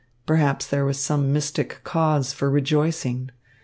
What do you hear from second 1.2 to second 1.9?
mystic